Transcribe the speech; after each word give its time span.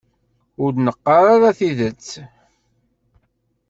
Ur 0.63 0.69
d-neqqar 0.73 1.23
ara 1.35 1.57
tidet. 1.57 2.07